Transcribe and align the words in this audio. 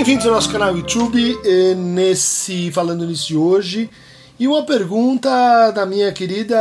bem-vindos 0.00 0.24
ao 0.24 0.32
nosso 0.32 0.50
canal 0.50 0.74
YouTube, 0.74 1.38
nesse 1.76 2.72
falando 2.72 3.04
nisso 3.04 3.26
de 3.26 3.36
hoje. 3.36 3.90
E 4.38 4.48
uma 4.48 4.62
pergunta 4.62 5.70
da 5.72 5.84
minha 5.84 6.10
querida 6.10 6.58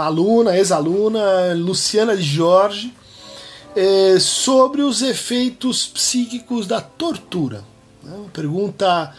aluna, 0.00 0.56
ex-aluna, 0.56 1.52
Luciana 1.54 2.16
de 2.16 2.22
Jorge, 2.22 2.94
eh, 3.76 4.16
sobre 4.18 4.80
os 4.80 5.02
efeitos 5.02 5.86
psíquicos 5.86 6.66
da 6.66 6.80
tortura. 6.80 7.62
É 8.06 8.14
uma 8.14 8.30
pergunta 8.30 9.14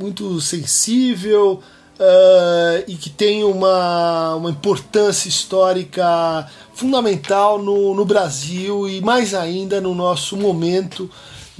muito 0.00 0.40
sensível 0.40 1.62
uh, 2.00 2.84
e 2.88 2.96
que 2.96 3.08
tem 3.08 3.44
uma, 3.44 4.34
uma 4.34 4.50
importância 4.50 5.28
histórica 5.28 6.50
fundamental 6.74 7.62
no, 7.62 7.94
no 7.94 8.04
Brasil 8.04 8.88
e 8.88 9.00
mais 9.00 9.32
ainda 9.32 9.80
no 9.80 9.94
nosso 9.94 10.36
momento 10.36 11.08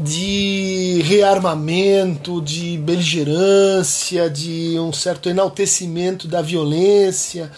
de 0.03 1.01
rearmamento, 1.05 2.41
de 2.41 2.77
beligerância, 2.79 4.29
de 4.29 4.79
um 4.79 4.93
certo 4.93 5.29
enaltecimento 5.29 6.27
da 6.27 6.43
violência, 6.43 7.51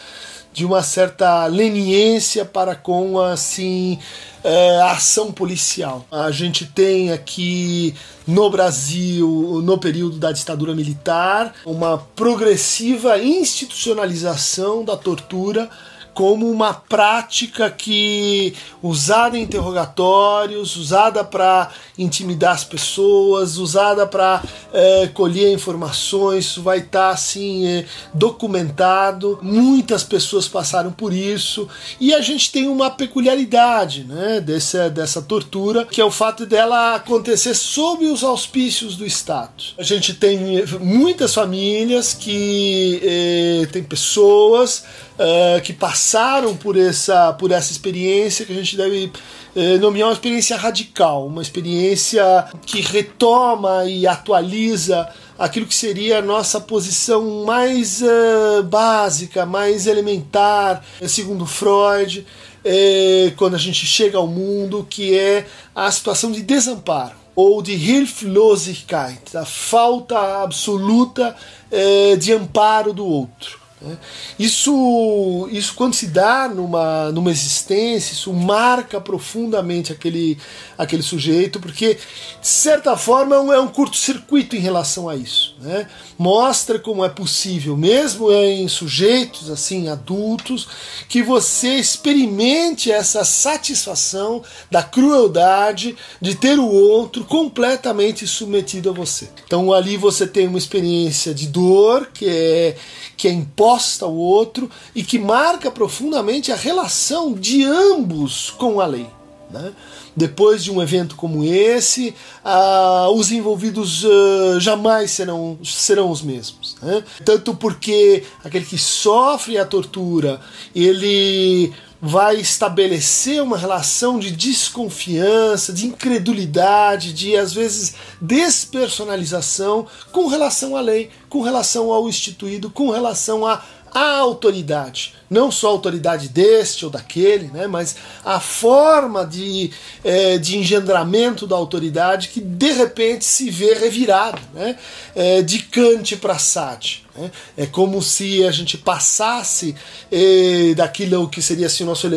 de 0.52 0.64
uma 0.64 0.82
certa 0.82 1.46
leniência 1.46 2.44
para 2.44 2.76
com 2.76 3.18
assim 3.18 3.98
é, 4.44 4.80
a 4.82 4.92
ação 4.92 5.32
policial. 5.32 6.06
A 6.12 6.30
gente 6.30 6.66
tem 6.66 7.10
aqui 7.10 7.94
no 8.26 8.48
Brasil, 8.50 9.60
no 9.64 9.78
período 9.78 10.18
da 10.18 10.30
ditadura 10.30 10.74
militar, 10.74 11.52
uma 11.66 11.98
progressiva 11.98 13.18
institucionalização 13.18 14.84
da 14.84 14.96
tortura 14.96 15.68
como 16.14 16.48
uma 16.48 16.72
prática 16.72 17.70
que 17.70 18.54
usada 18.82 19.36
em 19.36 19.42
interrogatórios, 19.42 20.76
usada 20.76 21.24
para 21.24 21.70
intimidar 21.98 22.54
as 22.54 22.64
pessoas, 22.64 23.58
usada 23.58 24.06
para 24.06 24.42
é, 24.72 25.08
colher 25.08 25.52
informações, 25.52 26.46
isso 26.46 26.62
vai 26.62 26.78
estar 26.78 27.08
tá, 27.08 27.10
assim 27.10 27.66
é, 27.66 27.84
documentado. 28.12 29.38
Muitas 29.42 30.04
pessoas 30.04 30.46
passaram 30.46 30.92
por 30.92 31.12
isso 31.12 31.68
e 32.00 32.14
a 32.14 32.20
gente 32.20 32.52
tem 32.52 32.68
uma 32.68 32.90
peculiaridade, 32.90 34.04
né, 34.04 34.40
dessa 34.40 34.88
dessa 34.88 35.20
tortura, 35.20 35.84
que 35.84 36.00
é 36.00 36.04
o 36.04 36.10
fato 36.10 36.46
dela 36.46 36.94
acontecer 36.94 37.54
sob 37.54 38.06
os 38.06 38.22
auspícios 38.22 38.96
do 38.96 39.04
Estado. 39.04 39.64
A 39.76 39.82
gente 39.82 40.14
tem 40.14 40.64
muitas 40.80 41.34
famílias 41.34 42.14
que 42.14 43.00
é, 43.02 43.66
tem 43.72 43.82
pessoas 43.82 44.84
uh, 45.18 45.60
que 45.62 45.72
passaram 45.72 46.56
por 46.56 46.76
essa, 46.76 47.32
por 47.32 47.50
essa 47.50 47.72
experiência 47.72 48.44
que 48.44 48.52
a 48.52 48.56
gente 48.56 48.76
deve 48.76 49.06
uh, 49.54 49.78
nomear 49.80 50.08
uma 50.08 50.14
experiência 50.14 50.56
radical, 50.56 51.26
uma 51.26 51.42
experiência 51.42 52.46
que 52.64 52.80
retoma 52.80 53.84
e 53.86 54.06
atualiza 54.06 55.08
aquilo 55.38 55.66
que 55.66 55.74
seria 55.74 56.18
a 56.18 56.22
nossa 56.22 56.60
posição 56.60 57.44
mais 57.44 58.02
uh, 58.02 58.62
básica, 58.64 59.44
mais 59.44 59.86
elementar, 59.86 60.84
segundo 61.06 61.44
Freud, 61.44 62.24
eh, 62.64 63.32
quando 63.36 63.54
a 63.54 63.58
gente 63.58 63.84
chega 63.84 64.16
ao 64.16 64.26
mundo, 64.26 64.86
que 64.88 65.16
é 65.16 65.46
a 65.74 65.90
situação 65.90 66.32
de 66.32 66.40
desamparo 66.40 67.14
ou 67.36 67.60
de 67.60 67.72
Hilflosigkeit, 67.72 69.36
a 69.36 69.44
falta 69.44 70.42
absoluta 70.42 71.36
eh, 71.70 72.16
de 72.16 72.32
amparo 72.32 72.92
do 72.92 73.04
outro. 73.04 73.63
Né? 73.84 73.98
Isso, 74.38 75.48
isso 75.52 75.74
quando 75.74 75.94
se 75.94 76.06
dá 76.06 76.48
numa, 76.48 77.12
numa 77.12 77.30
existência, 77.30 78.12
isso 78.12 78.32
marca 78.32 79.00
profundamente 79.00 79.92
aquele, 79.92 80.38
aquele 80.78 81.02
sujeito, 81.02 81.60
porque 81.60 81.94
de 82.40 82.48
certa 82.48 82.96
forma 82.96 83.36
é 83.54 83.60
um 83.60 83.68
curto-circuito 83.68 84.56
em 84.56 84.60
relação 84.60 85.08
a 85.08 85.14
isso. 85.14 85.54
Né? 85.60 85.86
Mostra 86.18 86.78
como 86.78 87.04
é 87.04 87.08
possível, 87.08 87.76
mesmo 87.76 88.32
em 88.32 88.66
sujeitos 88.68 89.50
assim 89.50 89.88
adultos, 89.88 90.66
que 91.08 91.22
você 91.22 91.74
experimente 91.74 92.90
essa 92.90 93.24
satisfação 93.24 94.42
da 94.70 94.82
crueldade 94.82 95.94
de 96.20 96.34
ter 96.34 96.58
o 96.58 96.68
outro 96.68 97.24
completamente 97.24 98.26
submetido 98.26 98.88
a 98.90 98.92
você. 98.92 99.28
Então 99.46 99.72
ali 99.72 99.96
você 99.96 100.26
tem 100.26 100.48
uma 100.48 100.58
experiência 100.58 101.34
de 101.34 101.46
dor 101.46 102.08
que 102.12 102.26
é 102.28 102.76
que 103.16 103.28
é 103.28 103.32
imposta 103.32 103.73
ao 104.04 104.14
outro 104.14 104.70
e 104.94 105.02
que 105.02 105.18
marca 105.18 105.70
profundamente 105.70 106.52
a 106.52 106.56
relação 106.56 107.32
de 107.32 107.64
ambos 107.64 108.50
com 108.50 108.80
a 108.80 108.86
lei. 108.86 109.08
Né? 109.50 109.72
Depois 110.16 110.64
de 110.64 110.70
um 110.70 110.82
evento 110.82 111.16
como 111.16 111.44
esse, 111.44 112.14
ah, 112.44 113.08
os 113.14 113.30
envolvidos 113.30 114.04
ah, 114.04 114.58
jamais 114.58 115.10
serão, 115.10 115.58
serão 115.64 116.10
os 116.10 116.22
mesmos. 116.22 116.76
Né? 116.82 117.02
Tanto 117.24 117.54
porque 117.54 118.24
aquele 118.44 118.64
que 118.64 118.78
sofre 118.78 119.58
a 119.58 119.64
tortura, 119.64 120.40
ele 120.74 121.72
vai 122.06 122.36
estabelecer 122.36 123.42
uma 123.42 123.56
relação 123.56 124.18
de 124.18 124.30
desconfiança, 124.30 125.72
de 125.72 125.86
incredulidade, 125.86 127.14
de 127.14 127.34
às 127.34 127.54
vezes 127.54 127.94
despersonalização 128.20 129.86
com 130.12 130.26
relação 130.26 130.76
à 130.76 130.82
lei, 130.82 131.08
com 131.30 131.40
relação 131.40 131.90
ao 131.90 132.06
instituído, 132.06 132.68
com 132.68 132.90
relação 132.90 133.46
à, 133.46 133.62
à 133.94 134.18
autoridade. 134.18 135.14
Não 135.30 135.50
só 135.50 135.68
a 135.68 135.70
autoridade 135.70 136.28
deste 136.28 136.84
ou 136.84 136.90
daquele, 136.90 137.46
né, 137.46 137.68
mas 137.68 137.94
a 138.24 138.40
forma 138.40 139.24
de, 139.24 139.70
é, 140.02 140.36
de 140.36 140.58
engendramento 140.58 141.46
da 141.46 141.54
autoridade 141.54 142.28
que 142.28 142.40
de 142.40 142.72
repente 142.72 143.24
se 143.24 143.50
vê 143.50 143.74
revirada, 143.74 144.40
né, 144.52 144.76
é, 145.14 145.42
de 145.42 145.60
Kant 145.60 146.16
para 146.16 146.38
Sade. 146.38 147.04
Né? 147.16 147.30
É 147.56 147.66
como 147.66 148.02
se 148.02 148.44
a 148.44 148.50
gente 148.50 148.76
passasse 148.76 149.74
eh, 150.10 150.74
daquilo 150.76 151.28
que 151.28 151.40
seria 151.40 151.66
assim, 151.66 151.84
o 151.84 151.86
nosso 151.86 152.08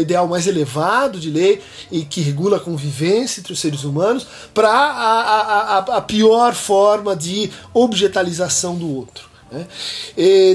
ideal 0.00 0.26
mais 0.26 0.46
elevado 0.46 1.20
de 1.20 1.30
lei 1.30 1.62
e 1.90 2.04
que 2.04 2.20
regula 2.20 2.56
a 2.56 2.60
convivência 2.60 3.40
entre 3.40 3.52
os 3.52 3.60
seres 3.60 3.84
humanos 3.84 4.26
para 4.52 4.68
a, 4.68 5.20
a, 5.20 5.78
a, 5.78 5.78
a 5.98 6.00
pior 6.00 6.52
forma 6.54 7.14
de 7.14 7.50
objetalização 7.72 8.76
do 8.76 8.92
outro. 8.92 9.29
Né? 9.50 9.66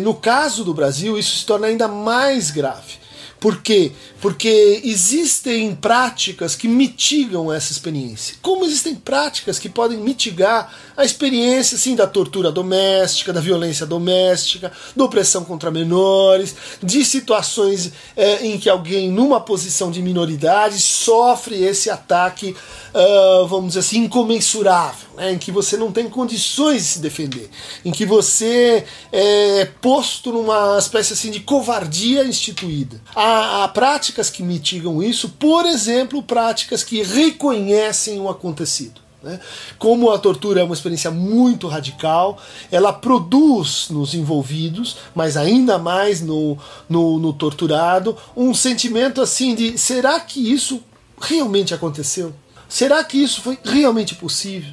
No 0.01 0.13
caso 0.13 0.63
do 0.63 0.73
Brasil, 0.73 1.17
isso 1.17 1.37
se 1.37 1.45
torna 1.45 1.67
ainda 1.67 1.87
mais 1.87 2.51
grave. 2.51 3.04
Por 3.39 3.61
quê? 3.61 3.91
Porque 4.21 4.81
existem 4.83 5.75
práticas 5.75 6.55
que 6.55 6.67
mitigam 6.67 7.51
essa 7.51 7.71
experiência. 7.71 8.35
Como 8.41 8.65
existem 8.65 8.95
práticas 8.95 9.59
que 9.59 9.69
podem 9.69 9.99
mitigar 9.99 10.73
a 10.97 11.03
experiência 11.03 11.75
assim, 11.75 11.95
da 11.95 12.07
tortura 12.07 12.51
doméstica, 12.51 13.33
da 13.33 13.41
violência 13.41 13.85
doméstica, 13.85 14.71
da 14.95 15.03
opressão 15.03 15.43
contra 15.43 15.69
menores, 15.69 16.55
de 16.81 17.03
situações 17.03 17.91
é, 18.15 18.45
em 18.45 18.57
que 18.57 18.69
alguém, 18.69 19.11
numa 19.11 19.39
posição 19.41 19.91
de 19.91 20.01
minoridade, 20.01 20.79
sofre 20.79 21.63
esse 21.63 21.89
ataque, 21.89 22.55
uh, 22.93 23.45
vamos 23.47 23.69
dizer 23.69 23.79
assim, 23.81 24.05
incomensurável, 24.05 25.09
né, 25.17 25.33
em 25.33 25.37
que 25.37 25.51
você 25.51 25.77
não 25.77 25.91
tem 25.91 26.09
condições 26.09 26.83
de 26.83 26.87
se 26.87 26.99
defender, 26.99 27.49
em 27.83 27.91
que 27.91 28.05
você 28.05 28.85
é 29.11 29.65
posto 29.81 30.31
numa 30.31 30.77
espécie 30.77 31.13
assim, 31.13 31.31
de 31.31 31.41
covardia 31.41 32.23
instituída. 32.23 32.99
Há, 33.27 33.63
há 33.63 33.67
práticas 33.67 34.29
que 34.29 34.43
mitigam 34.43 35.01
isso, 35.01 35.29
por 35.29 35.65
exemplo, 35.65 36.21
práticas 36.21 36.83
que 36.83 37.01
reconhecem 37.01 38.19
o 38.19 38.29
acontecido. 38.29 39.01
Né? 39.23 39.39
Como 39.79 40.11
a 40.11 40.19
tortura 40.19 40.61
é 40.61 40.63
uma 40.63 40.75
experiência 40.75 41.09
muito 41.09 41.67
radical, 41.67 42.39
ela 42.71 42.93
produz 42.93 43.87
nos 43.89 44.13
envolvidos, 44.13 44.97
mas 45.15 45.35
ainda 45.37 45.79
mais 45.79 46.21
no, 46.21 46.55
no, 46.87 47.17
no 47.17 47.33
torturado, 47.33 48.15
um 48.37 48.53
sentimento 48.53 49.19
assim 49.19 49.55
de: 49.55 49.75
será 49.75 50.19
que 50.19 50.53
isso 50.53 50.83
realmente 51.19 51.73
aconteceu? 51.73 52.31
Será 52.69 53.03
que 53.03 53.17
isso 53.17 53.41
foi 53.41 53.57
realmente 53.63 54.13
possível? 54.13 54.71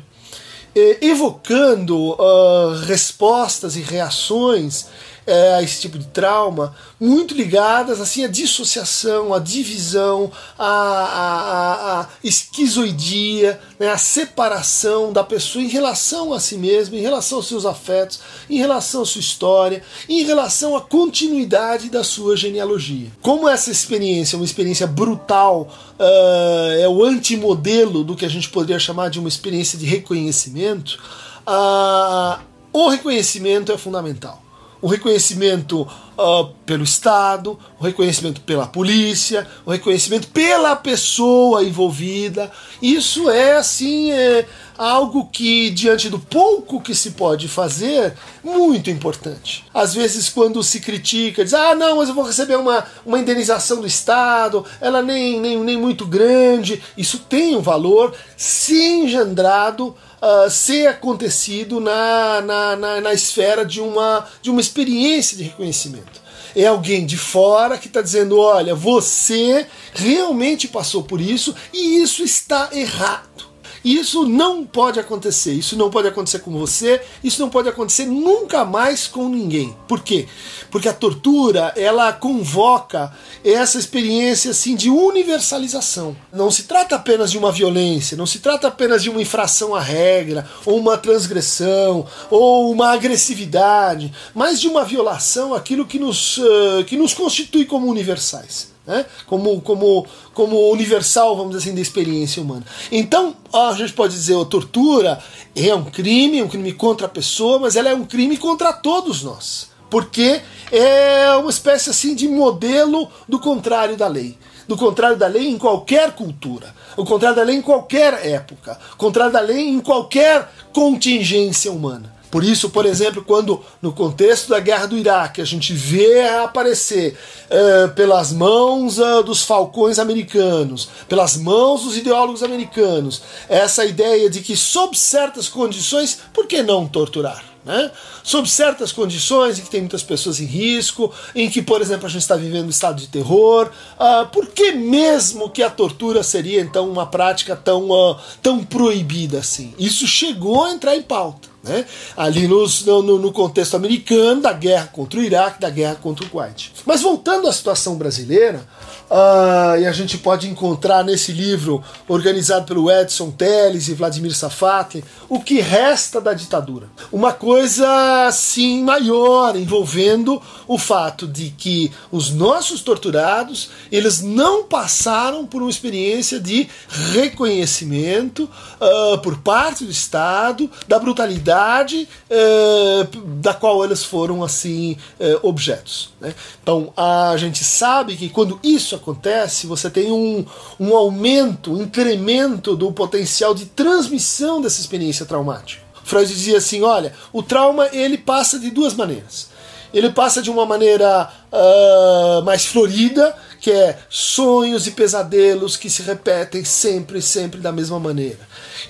evocando 1.03 2.13
uh, 2.13 2.83
respostas 2.87 3.77
e 3.77 3.83
reações 3.83 4.87
é, 5.27 5.55
a 5.55 5.63
esse 5.63 5.81
tipo 5.81 5.99
de 5.99 6.07
trauma, 6.07 6.75
muito 6.99 7.35
ligadas 7.35 8.01
assim 8.01 8.25
à 8.25 8.29
dissociação, 8.29 9.33
à 9.33 9.39
divisão, 9.39 10.31
à, 10.59 10.67
à, 10.67 12.01
à 12.01 12.09
esquizoidia, 12.25 13.61
né, 13.79 13.91
à 13.91 13.99
separação 13.99 15.13
da 15.13 15.23
pessoa 15.23 15.65
em 15.65 15.69
relação 15.69 16.33
a 16.33 16.41
si 16.41 16.57
mesma, 16.57 16.97
em 16.97 17.01
relação 17.01 17.39
aos 17.39 17.49
seus 17.49 17.65
afetos, 17.65 18.21
em 18.49 18.59
relação 18.59 19.03
à 19.03 19.07
sua 19.07 19.21
história, 19.21 19.83
em 20.09 20.25
relação 20.25 20.77
à 20.77 20.81
continuidade 20.81 21.89
da 21.89 22.03
sua 22.03 22.37
genealogia. 22.37 23.11
Como 23.21 23.49
essa 23.49 23.71
experiência 23.71 24.37
é 24.37 24.39
uma 24.39 24.45
experiência 24.45 24.87
brutal, 24.87 25.69
uh, 25.99 26.81
é 26.81 26.89
o 26.89 27.05
antimodelo 27.05 28.03
do 28.03 28.17
que 28.17 28.25
a 28.25 28.29
gente 28.29 28.49
poderia 28.49 28.79
chamar 28.79 29.09
de 29.09 29.19
uma 29.19 29.29
experiência 29.29 29.79
de 29.79 29.87
reconhecimento, 29.87 30.99
uh, 31.47 32.41
o 32.73 32.89
reconhecimento 32.89 33.71
é 33.71 33.79
fundamental 33.79 34.43
o 34.83 34.89
reconhecimento 34.89 35.83
uh, 35.83 36.47
pelo 36.67 36.83
Estado, 36.83 37.57
o 37.79 37.85
reconhecimento 37.85 38.41
pela 38.41 38.67
polícia, 38.67 39.47
o 39.65 39.71
reconhecimento 39.71 40.27
pela 40.29 40.75
pessoa 40.75 41.63
envolvida. 41.63 42.51
Isso 42.83 43.31
é 43.31 43.57
assim 43.57 44.11
é 44.11 44.45
algo 44.77 45.29
que 45.31 45.71
diante 45.71 46.11
do 46.11 46.19
pouco 46.19 46.81
que 46.81 46.97
se 46.97 47.13
pode 47.13 47.47
fazer, 47.47 48.15
muito 48.43 48.91
importante. 48.91 49.65
Às 49.73 49.95
vezes 49.95 50.29
quando 50.29 50.61
se 50.65 50.81
critica, 50.81 51.45
diz: 51.45 51.55
"Ah, 51.55 51.77
não, 51.77 51.99
mas 51.99 52.09
eu 52.09 52.15
vou 52.15 52.25
receber 52.25 52.57
uma, 52.57 52.85
uma 53.07 53.21
indenização 53.21 53.81
do 53.81 53.87
Estado, 53.87 54.67
ela 54.81 55.01
nem, 55.01 55.41
nem, 55.41 55.59
nem 55.63 55.77
muito 55.77 56.05
grande". 56.05 56.83
Isso 56.99 57.21
tem 57.21 57.55
um 57.55 57.63
valor 57.63 58.13
se 58.37 58.77
engendrado 58.77 59.95
uh, 60.23 60.49
ser 60.49 60.87
acontecido 60.87 61.81
na, 61.81 62.41
na, 62.41 62.77
na, 62.77 63.01
na 63.01 63.13
esfera 63.13 63.65
de 63.67 63.81
uma, 63.81 64.27
de 64.41 64.51
uma 64.51 64.61
experiência 64.61 65.37
de 65.37 65.43
reconhecimento 65.43 66.23
é 66.55 66.67
alguém 66.67 67.07
de 67.07 67.17
fora 67.17 67.79
que 67.79 67.87
está 67.87 68.03
dizendo: 68.03 68.39
olha, 68.39 68.75
você 68.75 69.67
realmente 69.93 70.69
passou 70.69 71.03
por 71.03 71.21
isso 71.21 71.55
e 71.73 72.03
isso 72.03 72.23
está 72.23 72.69
errado. 72.73 73.52
Isso 73.85 74.27
não 74.27 74.65
pode 74.65 75.01
acontecer. 75.01 75.53
Isso 75.53 75.77
não 75.77 75.91
pode 75.91 76.09
acontecer 76.09 76.39
com 76.41 76.53
você. 76.53 77.01
Isso 77.23 77.41
não 77.41 77.51
pode 77.51 77.69
acontecer 77.69 78.07
nunca 78.07 78.65
mais 78.65 79.07
com 79.07 79.29
ninguém. 79.29 79.77
Por 79.89 80.01
quê? 80.01 80.27
Porque 80.71 80.89
a 80.89 80.93
tortura 80.93 81.73
ela 81.77 82.13
convoca 82.13 83.13
essa 83.45 83.79
experiência 83.79 84.53
assim 84.53 84.75
de 84.75 84.91
universalização. 84.91 86.17
Não 86.33 86.51
se 86.51 86.65
trata 86.65 86.97
apenas 86.97 87.31
de 87.31 87.39
uma 87.39 87.53
violência, 87.53 88.17
não 88.17 88.27
se 88.27 88.39
trata 88.39 88.69
apenas 88.69 89.03
de 89.03 89.11
uma 89.11 89.21
infração 89.21 89.75
à 89.75 89.81
regra, 89.81 90.49
ou 90.65 90.79
uma 90.79 90.97
transgressão, 90.97 92.07
ou 92.31 92.71
uma 92.71 92.93
agressividade, 92.93 94.13
mas 94.35 94.61
de 94.61 94.69
uma 94.69 94.85
violação 94.85 95.55
aquilo 95.55 95.87
que 95.87 95.99
nos, 95.99 96.39
uh, 96.39 96.85
que 96.87 96.97
nos 96.97 97.15
constitui 97.15 97.65
como 97.65 97.89
universais 97.89 98.72
né? 98.87 99.07
como, 99.27 99.61
como, 99.61 100.07
como 100.35 100.71
universal, 100.71 101.37
vamos 101.37 101.53
dizer 101.53 101.69
assim, 101.69 101.75
da 101.75 101.81
experiência 101.81 102.43
humana. 102.43 102.65
Então, 102.91 103.37
a 103.53 103.73
gente 103.75 103.93
pode 103.93 104.15
dizer, 104.15 104.41
a 104.41 104.45
tortura 104.45 105.23
é 105.55 105.75
um 105.75 105.85
crime, 105.85 106.43
um 106.43 106.49
crime 106.49 106.73
contra 106.73 107.07
a 107.07 107.11
pessoa, 107.11 107.59
mas 107.59 107.77
ela 107.77 107.89
é 107.89 107.95
um 107.95 108.05
crime 108.05 108.37
contra 108.37 108.73
todos 108.73 109.23
nós. 109.23 109.71
Porque 109.91 110.41
é 110.71 111.35
uma 111.37 111.51
espécie 111.51 111.91
assim 111.91 112.15
de 112.15 112.27
modelo 112.27 113.11
do 113.29 113.39
contrário 113.39 113.97
da 113.97 114.09
lei. 114.09 114.39
Do 114.67 114.77
contrário 114.77 115.19
da 115.19 115.27
lei 115.27 115.49
em 115.49 115.59
qualquer 115.59 116.13
cultura, 116.13 116.75
o 116.97 117.05
contrário 117.05 117.37
da 117.37 117.43
lei 117.43 117.57
em 117.57 117.63
qualquer 117.63 118.27
época, 118.27 118.79
o 118.95 118.97
contrário 118.97 119.33
da 119.33 119.41
lei 119.41 119.69
em 119.69 119.81
qualquer 119.81 120.51
contingência 120.73 121.71
humana. 121.71 122.22
Por 122.33 122.43
isso, 122.43 122.71
por 122.71 122.87
exemplo, 122.87 123.23
quando 123.23 123.63
no 123.83 123.93
contexto 123.93 124.49
da 124.49 124.59
guerra 124.59 124.87
do 124.87 124.97
Iraque 124.97 125.43
a 125.43 125.45
gente 125.45 125.75
vê 125.75 126.27
aparecer 126.29 127.15
uh, 127.51 127.91
pelas 127.91 128.33
mãos 128.33 128.99
uh, 128.99 129.23
dos 129.23 129.43
falcões 129.43 129.99
americanos, 129.99 130.89
pelas 131.07 131.37
mãos 131.37 131.83
dos 131.83 131.95
ideólogos 131.95 132.43
americanos, 132.43 133.21
essa 133.51 133.85
ideia 133.85 134.31
de 134.31 134.41
que, 134.41 134.57
sob 134.57 134.97
certas 134.97 135.47
condições, 135.47 136.21
por 136.33 136.47
que 136.47 136.63
não 136.63 136.89
torturar? 136.89 137.45
Né? 137.67 137.91
Sob 138.25 138.49
certas 138.49 138.93
condições 138.93 139.59
em 139.59 139.63
que 139.63 139.71
tem 139.71 139.81
muitas 139.81 140.03
pessoas 140.03 140.41
em 140.41 140.47
risco, 140.47 141.13
em 141.35 141.51
que, 141.51 141.61
por 141.61 141.83
exemplo, 141.83 142.07
a 142.07 142.09
gente 142.09 142.23
está 142.23 142.35
vivendo 142.35 142.65
um 142.65 142.71
estado 142.71 142.99
de 142.99 143.09
terror, 143.09 143.71
uh, 144.01 144.27
por 144.29 144.47
que 144.47 144.73
mesmo 144.73 145.51
que 145.51 145.63
a 145.63 145.69
tortura 145.69 146.23
seria 146.23 146.63
então 146.63 146.89
uma 146.89 147.05
prática 147.05 147.55
tão, 147.55 147.91
uh, 147.91 148.17
tão 148.41 148.65
proibida 148.65 149.41
assim? 149.41 149.75
Isso 149.79 150.07
chegou 150.07 150.65
a 150.65 150.71
entrar 150.71 150.97
em 150.97 151.03
pauta 151.03 151.52
né? 151.63 151.85
ali 152.17 152.49
nos, 152.49 152.85
no, 152.85 153.03
no, 153.03 153.33
contexto 153.33 153.77
americano 153.77 154.43
da 154.43 154.53
guerra 154.53 154.89
contra 154.93 155.21
o 155.21 155.23
Iraque, 155.23 155.61
da 155.61 155.71
guerra 155.71 155.95
contra 155.95 156.25
o 156.25 156.29
Kuwait. 156.29 156.73
Mas 156.85 157.03
voltando 157.03 157.47
à 157.47 157.53
situação 157.53 157.95
brasileira, 157.95 158.67
uh, 159.09 159.79
e 159.79 159.87
a 159.87 159.93
gente 159.93 160.19
pode 160.19 160.49
encontrar 160.49 161.05
nesse 161.05 161.31
livro 161.31 161.83
organizado 162.09 162.67
pelo 162.67 162.91
Edson 162.91 163.31
Teles 163.31 163.89
e 163.89 163.95
Vladimir 163.95 164.35
Safati, 164.35 165.05
o 165.29 165.41
que 165.41 165.61
resta 165.61 166.21
da 166.21 166.33
ditadura. 166.33 166.89
Uma 167.13 167.33
coisa 167.33 168.27
assim 168.27 168.83
maior, 168.83 169.55
envolvendo 169.55 170.43
o 170.67 170.79
fato 170.79 171.29
de 171.29 171.51
que 171.57 171.93
os 172.11 172.31
nossos 172.31 172.83
torturados 172.83 173.71
eles 173.91 174.21
não 174.21 174.65
passaram 174.65 175.47
por 175.47 175.63
uma 175.63 175.71
experiência 175.71 176.41
de 176.41 176.69
reconhecimento 177.13 178.49
uh, 178.81 179.19
por 179.19 179.39
parte 179.39 179.85
do 179.85 179.91
Estado 179.91 180.69
da 180.89 180.99
brutalidade 180.99 181.52
eh, 181.53 183.07
da 183.41 183.55
qual 183.55 183.85
eles 183.85 184.05
foram 184.05 184.43
assim 184.43 184.97
eh, 185.21 185.39
objetos. 185.43 186.13
Né? 186.21 186.35
Então 186.63 186.93
a 186.97 187.35
gente 187.37 187.65
sabe 187.65 188.17
que 188.17 188.29
quando 188.29 188.59
isso 188.63 188.95
acontece, 188.95 189.67
você 189.67 189.91
tem 189.91 190.11
um, 190.11 190.45
um 190.79 190.97
aumento, 190.97 191.73
um 191.75 191.83
incremento 191.83 192.77
do 192.77 192.93
potencial 192.93 193.55
de 193.55 193.67
transmissão 193.67 194.61
dessa 194.61 194.81
experiência 194.81 195.27
traumática. 195.27 195.83
Freud 196.05 196.29
dizia 196.29 196.59
assim: 196.59 196.83
olha, 196.83 197.13
o 197.33 197.43
trauma 197.43 197.89
ele 197.93 198.19
passa 198.19 198.59
de 198.59 198.71
duas 198.71 198.95
maneiras. 198.95 199.51
Ele 199.93 200.11
passa 200.11 200.41
de 200.41 200.51
uma 200.51 200.65
maneira 200.65 201.31
uh, 201.53 202.43
mais 202.45 202.65
florida, 202.65 203.37
que 203.61 203.71
é 203.71 203.99
sonhos 204.09 204.87
e 204.87 204.93
pesadelos 204.93 205.77
que 205.77 205.91
se 205.91 206.03
repetem 206.03 206.65
sempre, 206.65 207.21
sempre 207.21 207.61
da 207.61 207.71
mesma 207.71 208.01
maneira. 208.01 208.41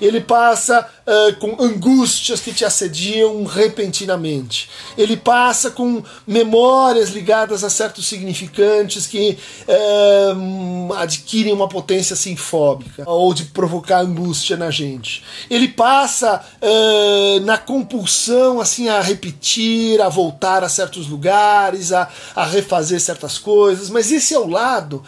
Ele 0.01 0.21
passa 0.21 0.89
uh, 1.07 1.37
com 1.37 1.63
angústias 1.63 2.41
que 2.41 2.53
te 2.53 2.65
assediam 2.65 3.45
repentinamente. 3.45 4.69
Ele 4.97 5.17
passa 5.17 5.71
com 5.71 6.03
memórias 6.27 7.11
ligadas 7.11 7.65
a 7.65 7.71
certos 7.71 8.07
significantes 8.07 9.07
que 9.07 9.39
uh, 9.69 10.95
adquirem 10.95 11.53
uma 11.53 11.69
potência 11.69 12.17
sinfóbica 12.17 13.05
ou 13.07 13.33
de 13.35 13.45
provocar 13.47 14.01
angústia 14.01 14.57
na 14.57 14.71
gente. 14.71 15.23
Ele 15.51 15.69
passa 15.69 16.45
uh, 16.61 17.41
na 17.41 17.59
compulsão 17.59 18.61
assim 18.61 18.89
a 18.89 19.01
repetir, 19.01 20.01
a 20.01 20.09
voltar 20.09 20.65
a 20.65 20.69
certos 20.69 21.09
lugares, 21.09 21.93
a, 21.93 22.09
a 22.35 22.45
refazer 22.45 23.01
certas 23.01 23.39
coisas, 23.39 23.91
mas 23.91 24.11
esse 24.13 24.35
é 24.35 24.39
o 24.39 24.49
lado, 24.49 25.03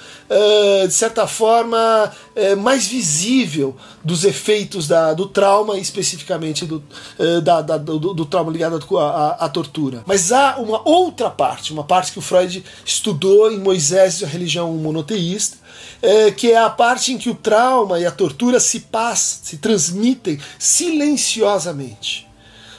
de 0.87 0.93
certa 0.93 1.27
forma, 1.27 2.13
mais 2.59 2.87
visível 2.87 3.77
dos 4.03 4.25
efeitos 4.25 4.87
da, 4.87 5.15
do 5.15 5.27
trauma 5.27 5.79
especificamente 5.85 6.65
do, 6.67 6.83
uh, 7.19 7.41
da, 7.41 7.61
da, 7.61 7.77
do, 7.79 7.99
do, 7.99 8.27
trauma 8.27 8.51
ligado 8.51 8.83
à, 8.99 9.45
à, 9.45 9.49
tortura. 9.49 10.03
Mas 10.07 10.33
há 10.33 10.57
uma 10.57 10.87
outra 10.89 11.31
parte, 11.31 11.73
uma 11.73 11.85
parte 11.85 12.13
que 12.13 12.19
o 12.19 12.23
Freud 12.23 12.65
estudou 12.85 13.51
em 13.51 13.59
Moisés 13.59 14.21
e 14.21 14.25
a 14.25 14.29
religião 14.29 14.73
monoteísta, 14.73 15.57
uh, 16.03 16.33
que 16.35 16.51
é 16.51 16.59
a 16.59 16.71
parte 16.71 17.13
em 17.13 17.19
que 17.19 17.31
o 17.31 17.35
trauma 17.35 18.01
e 18.01 18.07
a 18.07 18.11
tortura 18.11 18.59
se 18.59 18.81
passam, 18.81 19.45
se 19.45 19.59
transmitem 19.59 20.39
silenciosamente. 20.59 22.27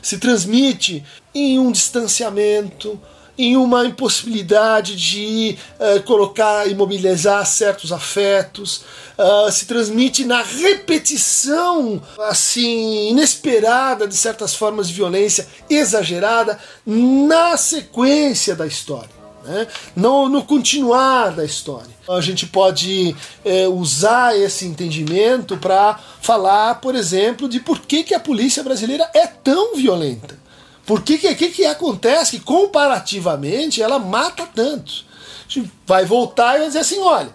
Se 0.02 0.18
transmite 0.18 1.04
em 1.34 1.58
um 1.58 1.72
distanciamento, 1.72 3.00
em 3.38 3.58
uma 3.58 3.86
impossibilidade 3.86 4.96
de 4.96 5.58
uh, 5.80 6.02
colocar, 6.04 6.70
imobilizar 6.70 7.46
certos 7.46 7.92
afetos, 7.92 8.84
uh, 9.18 9.52
se 9.52 9.66
transmite 9.66 10.24
na 10.26 10.42
repetição 10.42 12.02
assim 12.28 13.10
inesperada 13.10 14.08
de 14.08 14.16
certas 14.16 14.56
formas 14.56 14.88
de 14.88 14.94
violência 14.94 15.48
exagerada 15.70 16.60
na 16.86 17.58
sequência 17.58 18.56
da 18.56 18.66
história. 18.66 19.16
Né? 19.44 19.68
No, 19.96 20.28
no 20.28 20.44
continuar 20.44 21.32
da 21.32 21.46
história. 21.46 21.94
A 22.10 22.20
gente 22.20 22.48
pode 22.48 23.16
é, 23.44 23.68
usar 23.68 24.38
esse 24.38 24.66
entendimento 24.66 25.58
para 25.58 26.00
falar, 26.22 26.76
por 26.76 26.96
exemplo, 26.96 27.48
de 27.48 27.60
por 27.60 27.80
que, 27.80 28.04
que 28.04 28.14
a 28.14 28.20
polícia 28.20 28.64
brasileira 28.64 29.10
é 29.14 29.28
tão 29.28 29.76
violenta. 29.76 30.45
Por 30.86 31.02
que 31.02 31.18
que, 31.18 31.34
que, 31.34 31.50
que 31.50 31.66
acontece 31.66 32.38
que 32.38 32.44
comparativamente 32.44 33.82
ela 33.82 33.98
mata 33.98 34.46
tanto? 34.46 35.06
A 35.48 35.52
gente 35.52 35.72
vai 35.86 36.06
voltar 36.06 36.56
e 36.56 36.60
vai 36.60 36.68
dizer 36.68 36.80
assim, 36.80 37.00
olha, 37.00 37.30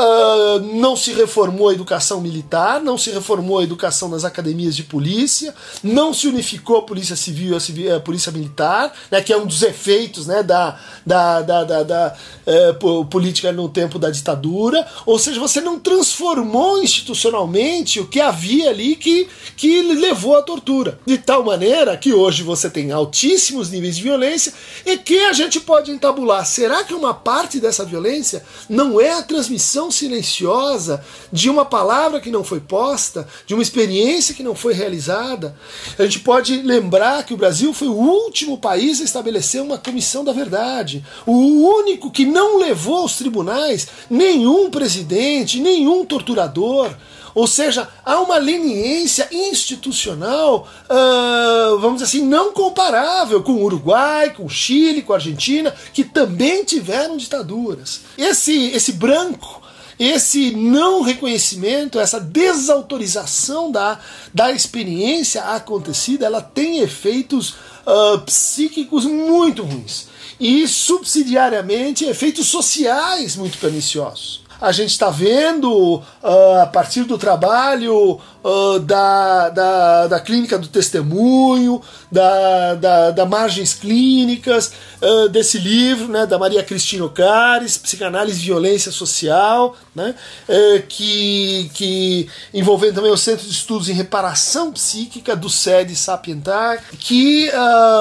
Uh, 0.00 0.60
não 0.76 0.96
se 0.96 1.12
reformou 1.12 1.68
a 1.68 1.74
educação 1.74 2.22
militar, 2.22 2.80
não 2.80 2.96
se 2.96 3.10
reformou 3.10 3.58
a 3.58 3.62
educação 3.62 4.08
nas 4.08 4.24
academias 4.24 4.74
de 4.74 4.82
polícia, 4.82 5.54
não 5.82 6.14
se 6.14 6.26
unificou 6.26 6.78
a 6.78 6.82
polícia 6.82 7.14
civil 7.14 7.54
e 7.76 7.90
a, 7.90 7.96
a 7.96 8.00
polícia 8.00 8.32
militar, 8.32 8.94
né, 9.10 9.20
que 9.20 9.30
é 9.30 9.36
um 9.36 9.44
dos 9.44 9.62
efeitos 9.62 10.26
né, 10.26 10.42
da, 10.42 10.80
da, 11.04 11.42
da, 11.42 11.64
da, 11.64 11.82
da 11.82 12.16
uh, 12.46 13.04
política 13.04 13.52
no 13.52 13.68
tempo 13.68 13.98
da 13.98 14.08
ditadura. 14.10 14.86
Ou 15.04 15.18
seja, 15.18 15.38
você 15.38 15.60
não 15.60 15.78
transformou 15.78 16.82
institucionalmente 16.82 18.00
o 18.00 18.06
que 18.06 18.20
havia 18.20 18.70
ali 18.70 18.96
que, 18.96 19.28
que 19.54 19.82
levou 19.82 20.36
à 20.36 20.42
tortura. 20.42 20.98
De 21.04 21.18
tal 21.18 21.44
maneira 21.44 21.96
que 21.96 22.14
hoje 22.14 22.42
você 22.42 22.70
tem 22.70 22.90
altíssimos 22.90 23.70
níveis 23.70 23.96
de 23.96 24.02
violência 24.02 24.52
e 24.86 24.96
que 24.96 25.18
a 25.26 25.32
gente 25.34 25.60
pode 25.60 25.90
entabular. 25.90 26.46
Será 26.46 26.84
que 26.84 26.94
uma 26.94 27.12
parte 27.12 27.60
dessa 27.60 27.84
violência 27.84 28.42
não 28.68 28.98
é 28.98 29.12
a 29.12 29.22
transmissão 29.22 29.89
silenciosa 29.90 31.04
de 31.32 31.50
uma 31.50 31.64
palavra 31.64 32.20
que 32.20 32.30
não 32.30 32.44
foi 32.44 32.60
posta, 32.60 33.26
de 33.46 33.54
uma 33.54 33.62
experiência 33.62 34.34
que 34.34 34.42
não 34.42 34.54
foi 34.54 34.72
realizada. 34.72 35.56
A 35.98 36.02
gente 36.02 36.20
pode 36.20 36.62
lembrar 36.62 37.24
que 37.24 37.34
o 37.34 37.36
Brasil 37.36 37.72
foi 37.72 37.88
o 37.88 37.94
último 37.94 38.58
país 38.58 39.00
a 39.00 39.04
estabelecer 39.04 39.62
uma 39.62 39.78
comissão 39.78 40.24
da 40.24 40.32
verdade, 40.32 41.04
o 41.26 41.32
único 41.78 42.10
que 42.10 42.24
não 42.24 42.58
levou 42.58 42.98
aos 42.98 43.16
tribunais 43.16 43.88
nenhum 44.08 44.70
presidente, 44.70 45.60
nenhum 45.60 46.04
torturador. 46.04 46.90
Ou 47.34 47.46
seja, 47.46 47.88
há 48.04 48.20
uma 48.20 48.38
leniência 48.38 49.28
institucional, 49.30 50.68
uh, 50.84 51.78
vamos 51.78 52.02
dizer 52.02 52.18
assim, 52.18 52.26
não 52.26 52.52
comparável 52.52 53.42
com 53.42 53.52
o 53.52 53.62
Uruguai, 53.62 54.30
com 54.30 54.46
o 54.46 54.50
Chile, 54.50 55.02
com 55.02 55.12
a 55.12 55.16
Argentina, 55.16 55.74
que 55.92 56.02
também 56.02 56.64
tiveram 56.64 57.16
ditaduras. 57.16 58.00
Esse, 58.18 58.70
esse 58.72 58.92
branco 58.92 59.59
esse 60.00 60.52
não 60.52 61.02
reconhecimento, 61.02 62.00
essa 62.00 62.18
desautorização 62.18 63.70
da, 63.70 64.00
da 64.32 64.50
experiência 64.50 65.42
acontecida, 65.42 66.24
ela 66.24 66.40
tem 66.40 66.78
efeitos 66.78 67.50
uh, 67.84 68.18
psíquicos 68.24 69.04
muito 69.04 69.62
ruins 69.62 70.08
e 70.40 70.66
subsidiariamente 70.66 72.06
efeitos 72.06 72.48
sociais 72.48 73.36
muito 73.36 73.58
perniciosos. 73.58 74.40
A 74.58 74.72
gente 74.72 74.90
está 74.90 75.10
vendo 75.10 75.96
uh, 75.96 76.62
a 76.62 76.66
partir 76.66 77.04
do 77.04 77.18
trabalho 77.18 78.18
uh, 78.44 78.78
da, 78.80 79.48
da, 79.50 80.06
da 80.06 80.20
clínica 80.20 80.58
do 80.58 80.68
testemunho, 80.68 81.80
da, 82.10 82.74
da, 82.74 83.10
da 83.10 83.26
margens 83.26 83.74
clínicas, 83.74 84.72
uh, 85.00 85.28
desse 85.28 85.58
livro 85.58 86.08
né, 86.08 86.26
da 86.26 86.38
Maria 86.38 86.62
Cristina 86.62 87.04
Ocares, 87.04 87.78
Psicanálise 87.78 88.40
e 88.40 88.44
Violência 88.44 88.90
Social, 88.90 89.76
né, 89.94 90.14
uh, 90.48 90.82
que, 90.88 91.70
que 91.74 92.28
envolvendo 92.52 92.96
também 92.96 93.12
o 93.12 93.16
Centro 93.16 93.46
de 93.46 93.52
Estudos 93.52 93.88
em 93.88 93.94
Reparação 93.94 94.72
Psíquica 94.72 95.36
do 95.36 95.48
SED 95.48 95.94
Sapientar, 95.94 96.82
que 96.98 97.50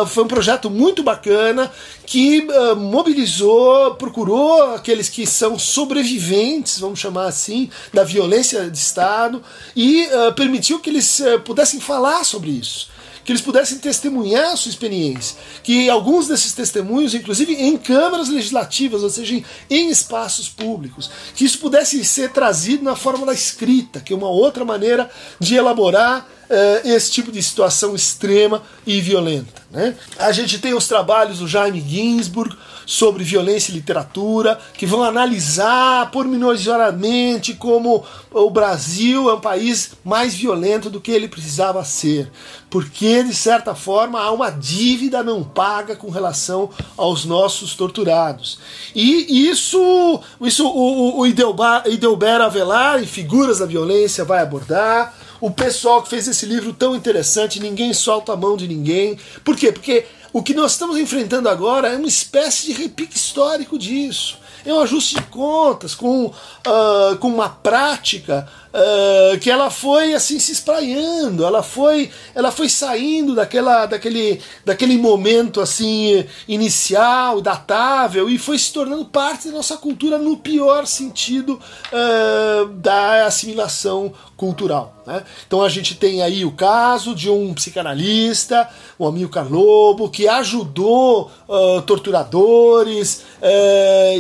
foi 0.08 0.24
um 0.24 0.28
projeto 0.28 0.70
muito 0.70 1.04
bacana 1.04 1.72
que 2.10 2.40
uh, 2.40 2.76
mobilizou, 2.76 3.94
procurou 3.94 4.74
aqueles 4.74 5.08
que 5.10 5.28
são 5.28 5.60
sobreviventes, 5.60 6.80
vamos 6.80 6.98
chamar 6.98 7.28
assim, 7.28 7.70
da 7.94 8.04
violência 8.04 8.68
de 8.68 8.78
Estado 8.80 9.44
e 9.76 10.08
uh, 10.08 10.29
permitiu 10.34 10.80
que 10.80 10.90
eles 10.90 11.20
uh, 11.20 11.40
pudessem 11.42 11.80
falar 11.80 12.24
sobre 12.24 12.50
isso 12.50 12.90
que 13.30 13.34
eles 13.34 13.44
pudessem 13.44 13.78
testemunhar 13.78 14.54
a 14.54 14.58
sua 14.58 14.72
experiência, 14.72 15.38
que 15.62 15.88
alguns 15.88 16.28
desses 16.28 16.52
testemunhos, 16.52 17.14
inclusive 17.14 17.54
em 17.54 17.78
câmaras 17.78 18.28
legislativas, 18.28 19.04
ou 19.04 19.10
seja, 19.12 19.40
em 19.70 19.90
espaços 19.92 20.50
públicos, 20.50 21.12
que 21.36 21.46
isso 21.46 21.60
pudesse 21.60 22.04
ser 22.04 22.32
trazido 22.32 22.84
na 22.84 22.96
forma 22.96 23.28
da 23.28 23.34
escrita, 23.34 24.00
que 24.00 24.14
é 24.14 24.16
uma 24.16 24.30
outra 24.30 24.66
maneira 24.66 25.08
de 25.40 25.54
elaborar 25.54 26.28
uh, 26.50 26.88
esse 26.88 27.12
tipo 27.12 27.32
de 27.32 27.44
situação 27.44 27.94
extrema 27.94 28.64
e 28.84 29.00
violenta. 29.00 29.59
Né? 29.72 29.96
A 30.18 30.32
gente 30.32 30.58
tem 30.58 30.74
os 30.74 30.88
trabalhos 30.88 31.40
do 31.40 31.48
Jaime 31.48 31.80
Ginsburg 31.80 32.56
sobre 32.88 33.24
violência 33.24 33.72
e 33.72 33.76
literatura, 33.76 34.60
que 34.74 34.88
vão 34.88 35.04
analisar 35.04 36.10
pormenorizadamente 36.10 37.54
como 37.54 38.04
o 38.32 38.50
Brasil 38.50 39.30
é 39.30 39.36
um 39.36 39.40
país 39.40 39.92
mais 40.04 40.34
violento 40.34 40.90
do 40.90 41.00
que 41.00 41.12
ele 41.12 41.28
precisava 41.28 41.84
ser, 41.84 42.32
porque 42.68 43.22
de 43.22 43.36
certa 43.36 43.76
forma 43.76 44.20
há 44.20 44.32
uma 44.32 44.50
dívida 44.50 45.22
não 45.22 45.44
paga 45.44 45.96
com 45.96 46.10
relação 46.10 46.72
aos 46.98 47.26
nossos 47.26 47.76
torturados. 47.76 48.58
E 48.96 49.48
isso, 49.48 50.20
isso 50.42 50.68
o, 50.68 51.20
o 51.20 51.28
Idelber 51.28 52.42
Avelar, 52.42 53.04
em 53.04 53.06
Figuras 53.06 53.60
da 53.60 53.68
Violência, 53.68 54.26
vai 54.26 54.42
abordar 54.42 55.14
o 55.42 55.52
pessoal 55.52 56.02
que 56.02 56.10
fez 56.10 56.28
esse 56.28 56.46
livro 56.46 56.74
tão 56.74 56.96
interessante, 56.96 57.60
ninguém 57.60 57.94
solta 57.94 58.34
a 58.34 58.38
mão 58.38 58.58
de 58.58 58.68
ninguém. 58.68 59.18
Por 59.44 59.56
quê? 59.56 59.72
Porque 59.72 60.06
o 60.32 60.44
que 60.44 60.54
nós 60.54 60.74
estamos 60.74 60.98
enfrentando 60.98 61.50
agora 61.50 61.90
é 61.90 61.98
uma 61.98 62.08
espécie 62.08 62.68
de 62.68 62.74
repique 62.74 63.16
histórico 63.16 63.78
disso. 63.78 64.38
É 64.66 64.74
um 64.74 64.80
ajuste 64.82 65.16
de 65.16 65.22
contas 65.24 65.96
com, 65.96 66.26
uh, 66.26 67.18
com 67.20 67.30
uma 67.30 67.50
prática 67.50 68.48
uh, 68.74 69.40
que 69.40 69.50
ela 69.50 69.70
foi 69.70 70.14
assim 70.14 70.40
se 70.40 70.52
espraiando, 70.52 71.46
ela 71.46 71.64
foi, 71.64 72.10
ela 72.34 72.52
foi 72.52 72.70
saindo 72.70 73.36
daquela, 73.36 73.86
daquele, 73.86 74.42
daquele 74.64 74.98
momento 74.98 75.62
assim 75.62 76.26
inicial, 76.48 77.42
datável, 77.42 78.30
e 78.30 78.38
foi 78.38 78.58
se 78.58 78.72
tornando 78.72 79.06
parte 79.06 79.48
da 79.48 79.54
nossa 79.54 79.78
cultura 79.78 80.18
no 80.18 80.38
pior 80.38 80.86
sentido 80.86 81.60
uh, 81.92 82.68
da 82.68 83.26
assimilação 83.26 84.14
cultural. 84.36 84.96
Né? 85.06 85.24
Então 85.46 85.62
a 85.62 85.70
gente 85.70 85.96
tem 85.96 86.22
aí 86.22 86.46
o 86.46 86.52
caso 86.52 87.14
de 87.14 87.30
um 87.30 87.54
psicanalista, 87.54 88.70
o 88.98 89.06
Amilcar 89.06 89.52
Lobo, 89.52 90.10
que 90.10 90.28
ajudou 90.28 91.32
uh, 91.48 91.82
torturadores, 91.82 93.24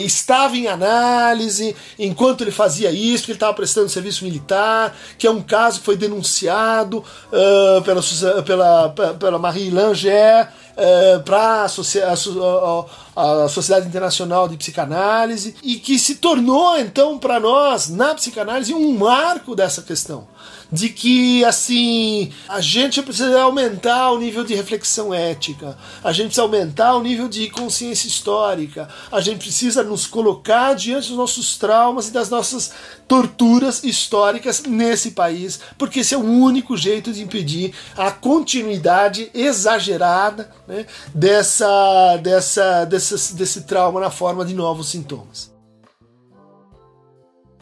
estava 0.03 0.55
em 0.55 0.67
análise 0.67 1.75
enquanto 1.97 2.41
ele 2.41 2.51
fazia 2.51 2.91
isso, 2.91 3.23
porque 3.23 3.31
ele 3.31 3.37
estava 3.37 3.53
prestando 3.53 3.89
serviço 3.89 4.23
militar, 4.23 4.38
que 5.17 5.27
é 5.27 5.31
um 5.31 5.41
caso 5.41 5.79
que 5.79 5.85
foi 5.85 5.97
denunciado 5.97 6.99
uh, 6.99 7.81
pela, 7.83 8.01
pela, 8.43 8.89
pela 9.19 9.39
Marie 9.39 9.69
Langer, 9.69 10.49
uh, 10.79 11.23
para 11.23 11.65
a, 11.65 11.65
a, 11.65 13.49
Sociedade 13.49 13.87
Internacional 13.87 14.47
de 14.47 14.57
Psicanálise 14.57 15.55
e 15.61 15.75
que 15.75 15.99
se 15.99 16.15
tornou 16.15 16.77
então 16.77 17.19
para 17.19 17.39
nós 17.39 17.89
na 17.89 18.15
psicanálise 18.15 18.73
um 18.73 18.97
marco 18.97 19.55
dessa 19.55 19.81
questão 19.81 20.27
de 20.71 20.89
que 20.89 21.43
assim 21.45 22.31
a 22.47 22.61
gente 22.61 23.01
precisa 23.01 23.41
aumentar 23.41 24.11
o 24.11 24.19
nível 24.19 24.43
de 24.43 24.53
reflexão 24.53 25.13
ética, 25.13 25.77
a 26.03 26.11
gente 26.11 26.27
precisa 26.27 26.43
aumentar 26.43 26.95
o 26.95 27.01
nível 27.01 27.27
de 27.27 27.49
consciência 27.49 28.07
histórica, 28.07 28.87
a 29.11 29.19
gente 29.19 29.39
precisa 29.39 29.83
nos 29.83 30.05
colocar 30.05 30.73
diante 30.73 31.09
dos 31.09 31.17
nossos 31.17 31.57
traumas 31.57 32.09
e 32.09 32.11
das 32.11 32.29
nossas 32.29 32.71
torturas 33.07 33.83
históricas 33.83 34.63
nesse 34.63 35.11
país, 35.11 35.59
porque 35.77 36.01
esse 36.01 36.13
é 36.13 36.17
o 36.17 36.23
único 36.23 36.77
jeito 36.77 37.11
de 37.11 37.23
impedir 37.23 37.73
a 37.97 38.11
continuidade 38.11 39.31
exagerada 39.33 40.51
né, 40.67 40.85
dessa, 41.13 42.17
dessa, 42.17 42.85
dessa, 42.85 43.33
desse 43.33 43.61
trauma 43.61 43.99
na 43.99 44.11
forma 44.11 44.45
de 44.45 44.53
novos 44.53 44.89
sintomas. 44.89 45.58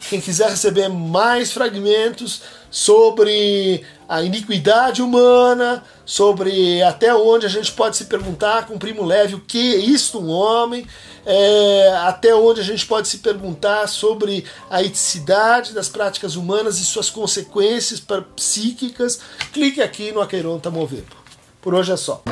Quem 0.08 0.20
quiser 0.20 0.48
receber 0.48 0.88
mais 0.88 1.52
fragmentos 1.52 2.40
sobre 2.70 3.84
a 4.08 4.22
iniquidade 4.22 5.02
humana, 5.02 5.84
sobre 6.04 6.82
até 6.82 7.14
onde 7.14 7.44
a 7.44 7.48
gente 7.48 7.70
pode 7.72 7.96
se 7.96 8.06
perguntar 8.06 8.66
com 8.66 8.78
primo 8.78 9.04
leve 9.04 9.34
o 9.34 9.40
que 9.40 9.74
é 9.74 9.78
isto 9.78 10.18
um 10.18 10.30
homem, 10.30 10.86
é, 11.26 11.94
até 12.04 12.34
onde 12.34 12.60
a 12.60 12.64
gente 12.64 12.86
pode 12.86 13.06
se 13.06 13.18
perguntar 13.18 13.86
sobre 13.86 14.46
a 14.70 14.82
eticidade 14.82 15.74
das 15.74 15.90
práticas 15.90 16.36
humanas 16.36 16.80
e 16.80 16.86
suas 16.86 17.10
consequências 17.10 18.02
psíquicas, 18.34 19.20
clique 19.52 19.82
aqui 19.82 20.10
no 20.10 20.22
Aqueiron 20.22 20.58
Tamovepo. 20.58 21.16
Por 21.60 21.74
hoje 21.74 21.92
é 21.92 21.96
só. 21.98 22.22